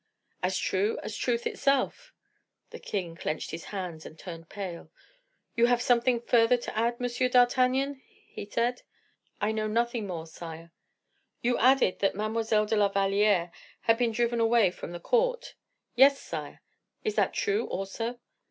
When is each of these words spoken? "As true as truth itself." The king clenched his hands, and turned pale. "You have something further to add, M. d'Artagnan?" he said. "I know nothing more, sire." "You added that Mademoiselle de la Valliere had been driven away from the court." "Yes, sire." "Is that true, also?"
"As 0.41 0.57
true 0.57 0.97
as 1.03 1.15
truth 1.15 1.45
itself." 1.45 2.11
The 2.71 2.79
king 2.79 3.15
clenched 3.15 3.51
his 3.51 3.65
hands, 3.65 4.03
and 4.03 4.17
turned 4.17 4.49
pale. 4.49 4.89
"You 5.55 5.67
have 5.67 5.79
something 5.79 6.21
further 6.21 6.57
to 6.57 6.75
add, 6.75 6.95
M. 6.99 7.29
d'Artagnan?" 7.29 8.01
he 8.25 8.45
said. 8.45 8.81
"I 9.39 9.51
know 9.51 9.67
nothing 9.67 10.07
more, 10.07 10.25
sire." 10.25 10.71
"You 11.43 11.55
added 11.59 11.99
that 11.99 12.15
Mademoiselle 12.15 12.65
de 12.65 12.77
la 12.77 12.89
Valliere 12.89 13.51
had 13.81 13.99
been 13.99 14.11
driven 14.11 14.39
away 14.39 14.71
from 14.71 14.91
the 14.91 14.99
court." 14.99 15.53
"Yes, 15.93 16.19
sire." 16.19 16.63
"Is 17.03 17.13
that 17.13 17.33
true, 17.35 17.67
also?" 17.67 18.19